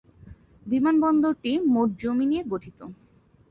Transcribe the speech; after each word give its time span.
বিমানবন্দরটি 0.65 1.51
মোট 1.73 1.89
জমি 2.01 2.25
নিয়ে 2.25 2.43
গঠিত। 2.51 2.79